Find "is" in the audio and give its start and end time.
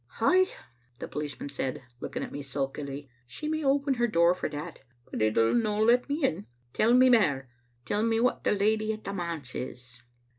9.53-10.01